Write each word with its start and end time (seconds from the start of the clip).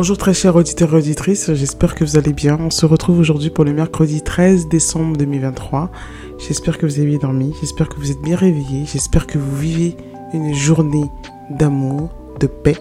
Bonjour 0.00 0.16
très 0.16 0.32
chers 0.32 0.54
auditeurs 0.54 0.94
et 0.94 0.98
auditrices, 0.98 1.52
j'espère 1.54 1.96
que 1.96 2.04
vous 2.04 2.16
allez 2.16 2.32
bien. 2.32 2.56
On 2.60 2.70
se 2.70 2.86
retrouve 2.86 3.18
aujourd'hui 3.18 3.50
pour 3.50 3.64
le 3.64 3.72
mercredi 3.72 4.22
13 4.22 4.68
décembre 4.68 5.16
2023. 5.16 5.90
J'espère 6.38 6.78
que 6.78 6.86
vous 6.86 7.00
avez 7.00 7.08
bien 7.08 7.18
dormi, 7.18 7.52
j'espère 7.58 7.88
que 7.88 7.96
vous 7.96 8.12
êtes 8.12 8.22
bien 8.22 8.36
réveillés, 8.36 8.84
j'espère 8.86 9.26
que 9.26 9.38
vous 9.38 9.56
vivez 9.56 9.96
une 10.32 10.54
journée 10.54 11.10
d'amour, 11.50 12.10
de 12.38 12.46
paix, 12.46 12.76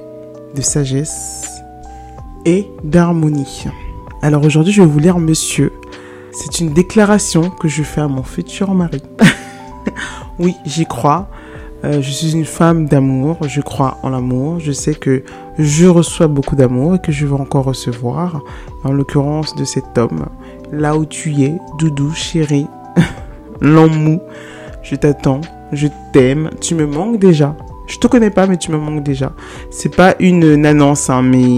de 0.53 0.61
sagesse 0.61 1.49
et 2.45 2.67
d'harmonie. 2.83 3.65
Alors 4.21 4.45
aujourd'hui 4.45 4.71
je 4.71 4.83
vais 4.83 4.87
vous 4.87 4.99
lire 4.99 5.17
Monsieur. 5.17 5.73
C'est 6.31 6.59
une 6.59 6.71
déclaration 6.71 7.49
que 7.49 7.67
je 7.67 7.81
fais 7.81 8.01
à 8.01 8.07
mon 8.07 8.21
futur 8.21 8.75
mari. 8.75 9.01
oui, 10.37 10.53
j'y 10.67 10.85
crois. 10.85 11.31
Euh, 11.83 12.01
je 12.01 12.09
suis 12.09 12.33
une 12.33 12.45
femme 12.45 12.87
d'amour, 12.87 13.37
je 13.47 13.61
crois 13.61 13.99
en 14.01 14.09
l'amour, 14.09 14.59
je 14.59 14.71
sais 14.71 14.95
que 14.95 15.23
je 15.59 15.85
reçois 15.85 16.27
beaucoup 16.27 16.55
d'amour 16.55 16.95
et 16.95 16.99
que 16.99 17.11
je 17.11 17.27
vais 17.27 17.39
encore 17.39 17.65
recevoir, 17.65 18.41
en 18.83 18.91
l'occurrence 18.91 19.55
de 19.55 19.63
cet 19.63 19.95
homme, 19.97 20.25
là 20.71 20.97
où 20.97 21.05
tu 21.05 21.43
es, 21.43 21.53
doudou, 21.77 22.11
chéri, 22.13 22.65
l'emmou, 23.61 24.19
je 24.81 24.95
t'attends, 24.95 25.41
je 25.71 25.87
t'aime, 26.13 26.49
tu 26.61 26.73
me 26.73 26.87
manques 26.87 27.19
déjà. 27.19 27.55
Je 27.85 27.99
te 27.99 28.07
connais 28.07 28.31
pas, 28.31 28.47
mais 28.47 28.57
tu 28.57 28.71
me 28.71 28.77
manques 28.77 29.03
déjà. 29.03 29.31
C'est 29.69 29.95
pas 29.95 30.15
une 30.19 30.55
nannance, 30.55 31.09
hein, 31.09 31.21
mais 31.21 31.57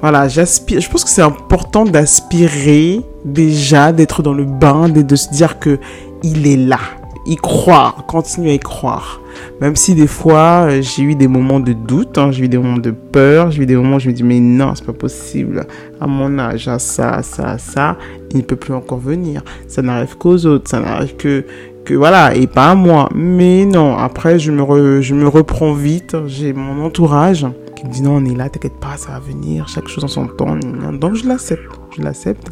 voilà, 0.00 0.28
j'aspire. 0.28 0.80
Je 0.80 0.90
pense 0.90 1.04
que 1.04 1.10
c'est 1.10 1.22
important 1.22 1.84
d'aspirer 1.84 3.02
déjà, 3.24 3.92
d'être 3.92 4.22
dans 4.22 4.32
le 4.32 4.44
bain, 4.44 4.88
de 4.88 5.16
se 5.16 5.28
dire 5.28 5.58
que 5.58 5.78
il 6.22 6.46
est 6.46 6.56
là 6.56 6.80
y 7.30 7.36
croire, 7.36 8.04
continuer 8.08 8.50
à 8.50 8.54
y 8.54 8.58
croire. 8.58 9.20
Même 9.60 9.76
si 9.76 9.94
des 9.94 10.08
fois, 10.08 10.66
euh, 10.66 10.82
j'ai 10.82 11.04
eu 11.04 11.14
des 11.14 11.28
moments 11.28 11.60
de 11.60 11.72
doute, 11.72 12.18
hein, 12.18 12.32
j'ai 12.32 12.44
eu 12.44 12.48
des 12.48 12.58
moments 12.58 12.78
de 12.78 12.90
peur, 12.90 13.52
j'ai 13.52 13.62
eu 13.62 13.66
des 13.66 13.76
moments 13.76 13.96
où 13.96 14.00
je 14.00 14.08
me 14.08 14.12
dis, 14.12 14.24
mais 14.24 14.40
non, 14.40 14.74
c'est 14.74 14.84
pas 14.84 14.92
possible. 14.92 15.64
À 16.00 16.08
mon 16.08 16.40
âge, 16.40 16.66
à 16.66 16.80
ça, 16.80 17.22
ça, 17.22 17.56
ça, 17.56 17.96
il 18.32 18.38
ne 18.38 18.42
peut 18.42 18.56
plus 18.56 18.74
encore 18.74 18.98
venir. 18.98 19.42
Ça 19.68 19.80
n'arrive 19.80 20.16
qu'aux 20.16 20.44
autres, 20.44 20.68
ça 20.68 20.80
n'arrive 20.80 21.14
que, 21.14 21.44
que 21.84 21.94
voilà, 21.94 22.34
et 22.34 22.48
pas 22.48 22.72
à 22.72 22.74
moi. 22.74 23.08
Mais 23.14 23.64
non, 23.64 23.96
après, 23.96 24.40
je 24.40 24.50
me, 24.50 25.00
je 25.00 25.14
me 25.14 25.28
reprends 25.28 25.72
vite. 25.72 26.16
J'ai 26.26 26.52
mon 26.52 26.84
entourage 26.84 27.46
qui 27.76 27.86
me 27.86 27.92
dit, 27.92 28.02
non, 28.02 28.16
on 28.16 28.24
est 28.24 28.34
là, 28.34 28.48
t'inquiète 28.48 28.80
pas, 28.80 28.96
ça 28.96 29.12
va 29.12 29.20
venir, 29.20 29.68
chaque 29.68 29.86
chose 29.86 30.02
en 30.02 30.08
son 30.08 30.26
temps. 30.26 30.56
Donc, 30.94 31.14
je 31.14 31.28
l'accepte, 31.28 31.70
je 31.96 32.02
l'accepte. 32.02 32.48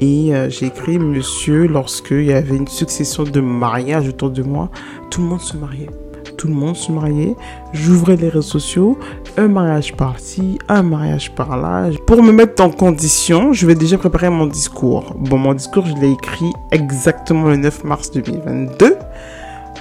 Et 0.00 0.34
euh, 0.34 0.48
j'ai 0.48 0.66
écrit 0.66 0.98
monsieur 0.98 1.66
lorsqu'il 1.66 2.24
y 2.24 2.32
avait 2.32 2.56
une 2.56 2.68
succession 2.68 3.24
de 3.24 3.40
mariages 3.40 4.08
autour 4.08 4.30
de 4.30 4.42
moi. 4.42 4.70
Tout 5.10 5.20
le 5.20 5.28
monde 5.28 5.40
se 5.40 5.58
mariait. 5.58 5.90
Tout 6.38 6.48
le 6.48 6.54
monde 6.54 6.74
se 6.74 6.90
mariait. 6.90 7.36
J'ouvrais 7.74 8.16
les 8.16 8.30
réseaux 8.30 8.40
sociaux. 8.40 8.98
Un 9.36 9.48
mariage 9.48 9.94
par-ci, 9.94 10.58
un 10.68 10.82
mariage 10.82 11.34
par-là. 11.34 11.90
Pour 12.06 12.22
me 12.22 12.32
mettre 12.32 12.62
en 12.64 12.70
condition, 12.70 13.52
je 13.52 13.66
vais 13.66 13.74
déjà 13.74 13.98
préparer 13.98 14.30
mon 14.30 14.46
discours. 14.46 15.14
Bon, 15.18 15.36
mon 15.36 15.52
discours, 15.52 15.84
je 15.84 15.94
l'ai 16.00 16.12
écrit 16.12 16.50
exactement 16.72 17.48
le 17.48 17.56
9 17.56 17.84
mars 17.84 18.10
2022. 18.10 18.96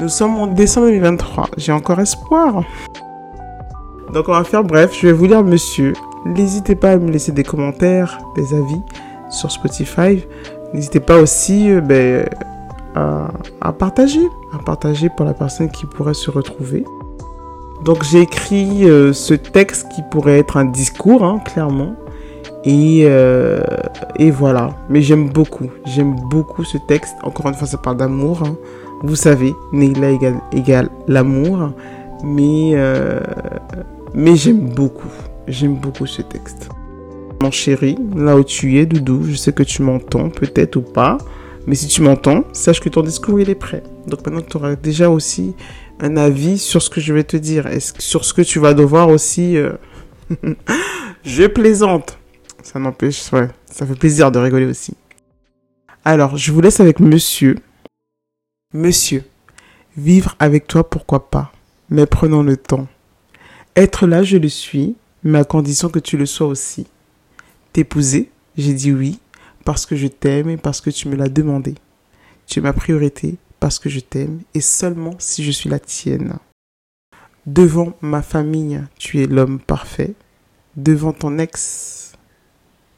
Nous 0.01 0.09
sommes 0.09 0.35
en 0.35 0.47
décembre 0.47 0.87
2023. 0.87 1.47
J'ai 1.55 1.71
encore 1.71 2.01
espoir. 2.01 2.63
Donc 4.13 4.27
on 4.27 4.33
va 4.33 4.43
faire 4.43 4.65
bref. 4.65 4.91
Je 4.99 5.07
vais 5.07 5.13
vous 5.13 5.25
lire 5.25 5.45
monsieur. 5.45 5.93
N'hésitez 6.25 6.75
pas 6.75 6.91
à 6.91 6.97
me 6.97 7.09
laisser 7.09 7.31
des 7.31 7.43
commentaires, 7.43 8.19
des 8.35 8.53
avis 8.53 8.81
sur 9.29 9.51
Spotify. 9.51 10.25
N'hésitez 10.73 10.99
pas 10.99 11.19
aussi 11.19 11.71
euh, 11.71 11.81
ben, 11.81 12.27
à, 12.95 13.71
partager, 13.71 14.21
à 14.53 14.59
partager 14.63 15.09
pour 15.09 15.25
la 15.25 15.33
personne 15.33 15.69
qui 15.69 15.85
pourrait 15.85 16.13
se 16.13 16.29
retrouver. 16.29 16.83
Donc 17.85 18.03
j'ai 18.03 18.21
écrit 18.21 18.89
euh, 18.89 19.13
ce 19.13 19.33
texte 19.33 19.87
qui 19.95 20.01
pourrait 20.11 20.39
être 20.39 20.57
un 20.57 20.65
discours, 20.65 21.23
hein, 21.23 21.39
clairement. 21.45 21.95
Et, 22.65 23.03
euh, 23.05 23.61
et 24.17 24.31
voilà. 24.31 24.75
Mais 24.89 25.01
j'aime 25.01 25.29
beaucoup, 25.29 25.71
j'aime 25.85 26.15
beaucoup 26.29 26.63
ce 26.63 26.77
texte. 26.87 27.15
Encore 27.23 27.47
une 27.47 27.53
fois, 27.53 27.67
ça 27.67 27.77
parle 27.77 27.97
d'amour. 27.97 28.43
Hein. 28.43 28.55
Vous 29.01 29.15
savez, 29.15 29.55
Neila 29.71 30.11
égale, 30.51 30.89
l'amour. 31.07 31.71
Mais 32.21 32.75
j'aime 34.35 34.69
beaucoup, 34.69 35.07
j'aime 35.47 35.75
beaucoup 35.75 36.05
ce 36.05 36.21
texte. 36.21 36.69
Mon 37.41 37.51
chéri, 37.51 37.97
là 38.17 38.35
où 38.35 38.43
tu 38.43 38.79
es, 38.79 38.85
Doudou, 38.85 39.23
je 39.23 39.35
sais 39.35 39.53
que 39.53 39.63
tu 39.63 39.81
m'entends, 39.81 40.29
peut-être 40.29 40.75
ou 40.75 40.81
pas. 40.81 41.17
Mais 41.67 41.75
si 41.75 41.87
tu 41.87 42.01
m'entends, 42.01 42.43
sache 42.51 42.81
que 42.81 42.89
ton 42.89 43.01
discours, 43.01 43.39
il 43.39 43.49
est 43.49 43.55
prêt. 43.55 43.81
Donc 44.07 44.25
maintenant, 44.25 44.41
tu 44.41 44.57
auras 44.57 44.75
déjà 44.75 45.09
aussi 45.09 45.55
un 46.01 46.17
avis 46.17 46.57
sur 46.57 46.81
ce 46.81 46.89
que 46.89 46.99
je 46.99 47.13
vais 47.13 47.23
te 47.23 47.37
dire. 47.37 47.67
Et 47.67 47.79
sur 47.79 48.25
ce 48.25 48.33
que 48.33 48.41
tu 48.41 48.59
vas 48.59 48.73
devoir 48.73 49.07
aussi... 49.07 49.55
Euh, 49.55 49.71
je 51.23 51.45
plaisante. 51.47 52.19
Ça 52.61 52.77
n'empêche, 52.77 53.31
ouais, 53.31 53.47
ça 53.65 53.85
fait 53.85 53.95
plaisir 53.95 54.31
de 54.31 54.39
rigoler 54.39 54.65
aussi. 54.65 54.95
Alors, 56.03 56.35
je 56.35 56.51
vous 56.51 56.59
laisse 56.59 56.81
avec 56.81 56.99
monsieur. 56.99 57.55
Monsieur, 58.73 59.23
vivre 59.95 60.35
avec 60.39 60.67
toi, 60.67 60.87
pourquoi 60.87 61.29
pas. 61.29 61.53
Mais 61.89 62.05
prenons 62.05 62.43
le 62.43 62.57
temps. 62.57 62.87
Être 63.77 64.07
là, 64.07 64.23
je 64.23 64.35
le 64.35 64.49
suis, 64.49 64.97
mais 65.23 65.39
à 65.39 65.45
condition 65.45 65.87
que 65.87 65.99
tu 65.99 66.17
le 66.17 66.25
sois 66.25 66.47
aussi 66.47 66.85
t'épouser? 67.79 68.29
J'ai 68.57 68.73
dit 68.73 68.91
oui, 68.91 69.19
parce 69.63 69.85
que 69.85 69.95
je 69.95 70.07
t'aime 70.07 70.49
et 70.49 70.57
parce 70.57 70.81
que 70.81 70.89
tu 70.89 71.07
me 71.07 71.15
l'as 71.15 71.29
demandé. 71.29 71.75
Tu 72.45 72.59
es 72.59 72.61
ma 72.61 72.73
priorité 72.73 73.37
parce 73.61 73.79
que 73.79 73.87
je 73.87 74.01
t'aime 74.01 74.41
et 74.53 74.59
seulement 74.59 75.15
si 75.17 75.45
je 75.45 75.51
suis 75.51 75.69
la 75.69 75.79
tienne. 75.79 76.39
Devant 77.45 77.93
ma 78.01 78.21
famille, 78.21 78.83
tu 78.97 79.23
es 79.23 79.27
l'homme 79.27 79.61
parfait. 79.61 80.13
Devant 80.75 81.13
ton 81.13 81.37
ex, 81.37 82.17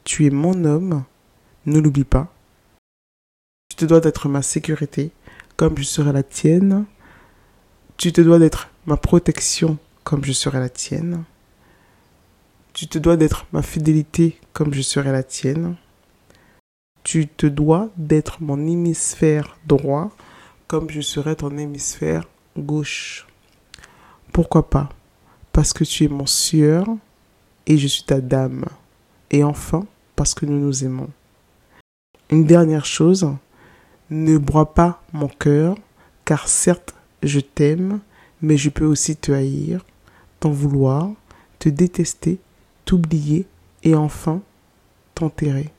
tu 0.03 0.25
es 0.25 0.31
mon 0.31 0.65
homme. 0.65 1.03
Ne 1.67 1.79
l'oublie 1.79 2.03
pas. 2.03 2.33
Tu 3.69 3.75
te 3.75 3.85
dois 3.85 3.99
d'être 3.99 4.29
ma 4.29 4.41
sécurité 4.41 5.11
comme 5.57 5.77
je 5.77 5.83
serai 5.83 6.11
la 6.11 6.23
tienne. 6.23 6.85
Tu 7.97 8.11
te 8.11 8.21
dois 8.21 8.39
d'être 8.39 8.71
ma 8.87 8.97
protection 8.97 9.77
comme 10.03 10.25
je 10.25 10.31
serai 10.31 10.59
la 10.59 10.69
tienne. 10.69 11.23
Tu 12.73 12.87
te 12.87 12.97
dois 12.97 13.17
d'être 13.17 13.45
ma 13.51 13.61
fidélité 13.61 14.39
comme 14.53 14.73
je 14.73 14.81
serai 14.81 15.11
la 15.11 15.23
tienne. 15.23 15.75
Tu 17.03 17.27
te 17.27 17.45
dois 17.45 17.89
d'être 17.97 18.41
mon 18.41 18.65
hémisphère 18.65 19.57
droit 19.65 20.11
comme 20.67 20.89
je 20.89 21.01
serai 21.01 21.35
ton 21.35 21.57
hémisphère 21.57 22.27
gauche. 22.57 23.27
Pourquoi 24.31 24.69
pas? 24.69 24.89
Parce 25.51 25.73
que 25.73 25.83
tu 25.83 26.05
es 26.05 26.07
mon 26.07 26.25
sieur 26.25 26.87
et 27.67 27.77
je 27.77 27.87
suis 27.87 28.03
ta 28.03 28.21
dame. 28.21 28.65
Et 29.31 29.43
enfin, 29.43 29.85
parce 30.15 30.33
que 30.33 30.45
nous 30.45 30.59
nous 30.59 30.85
aimons. 30.85 31.09
Une 32.29 32.45
dernière 32.45 32.85
chose, 32.85 33.29
ne 34.09 34.37
broie 34.37 34.73
pas 34.73 35.03
mon 35.11 35.27
cœur, 35.27 35.75
car 36.23 36.47
certes, 36.47 36.95
je 37.21 37.41
t'aime, 37.41 37.99
mais 38.41 38.55
je 38.55 38.69
peux 38.69 38.85
aussi 38.85 39.17
te 39.17 39.33
haïr, 39.33 39.85
t'en 40.39 40.51
vouloir, 40.51 41.11
te 41.59 41.67
détester 41.67 42.39
t'oublier 42.91 43.45
et 43.85 43.95
enfin 43.95 44.41
t'enterrer. 45.15 45.69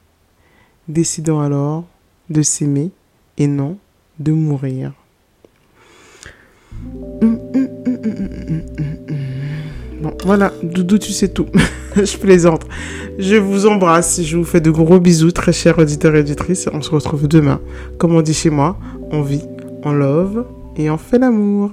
Décidons 0.88 1.40
alors 1.40 1.84
de 2.30 2.40
s'aimer 2.40 2.90
et 3.36 3.46
non 3.46 3.76
de 4.18 4.32
mourir. 4.32 4.94
Bon, 10.00 10.16
voilà, 10.24 10.54
Doudou, 10.62 10.96
tu 10.96 11.12
sais 11.12 11.28
tout. 11.28 11.48
je 11.96 12.16
plaisante. 12.16 12.64
Je 13.18 13.36
vous 13.36 13.66
embrasse. 13.66 14.22
Je 14.22 14.38
vous 14.38 14.44
fais 14.44 14.62
de 14.62 14.70
gros 14.70 14.98
bisous, 14.98 15.32
très 15.32 15.52
chers 15.52 15.78
auditeurs 15.78 16.16
et 16.16 16.20
auditrices. 16.20 16.70
On 16.72 16.80
se 16.80 16.88
retrouve 16.88 17.28
demain. 17.28 17.60
Comme 17.98 18.14
on 18.14 18.22
dit 18.22 18.32
chez 18.32 18.48
moi, 18.48 18.78
on 19.10 19.20
vit, 19.20 19.44
on 19.84 19.92
love 19.92 20.46
et 20.78 20.88
on 20.88 20.96
fait 20.96 21.18
l'amour. 21.18 21.72